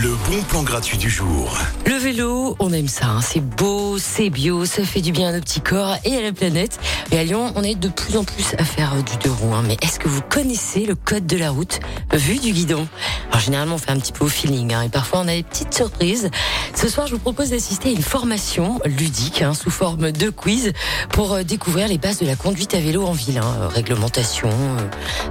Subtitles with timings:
[0.00, 1.58] Le bon plan gratuit du jour.
[1.84, 3.06] Le vélo, on aime ça.
[3.06, 3.20] hein.
[3.20, 6.32] C'est beau, c'est bio, ça fait du bien à nos petits corps et à la
[6.32, 6.78] planète.
[7.10, 9.54] Et à Lyon, on est de plus en plus à faire euh, du deux roues.
[9.54, 9.64] hein.
[9.66, 11.80] Mais est-ce que vous connaissez le code de la route
[12.12, 12.86] vu du guidon?
[13.30, 14.72] Alors généralement, on fait un petit peu au feeling.
[14.72, 16.30] hein, et parfois, on a des petites surprises.
[16.76, 20.72] Ce soir, je vous propose d'assister à une formation ludique sous forme de quiz
[21.10, 23.40] pour euh, découvrir les bases de la conduite à vélo en ville.
[23.42, 24.50] Euh, Réglementation,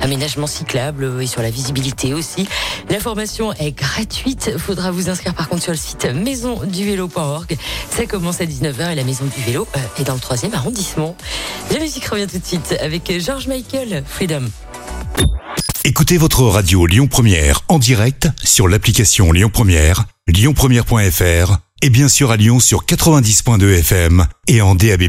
[0.00, 2.48] aménagement cyclable et sur la visibilité aussi.
[2.90, 4.50] La formation est gratuite.
[4.58, 7.56] Faudra vous inscrire par contre sur le site maisonduvélo.org.
[7.90, 11.16] Ça commence à 19h et la maison du vélo euh, est dans le troisième arrondissement.
[11.72, 14.44] La musique revient tout de suite avec George Michael, Freedom.
[15.84, 22.30] Écoutez votre radio Lyon Première en direct sur l'application Lyon Première, lyonpremière.fr et bien sûr
[22.32, 25.04] à Lyon sur 90.2 FM et en DAB+.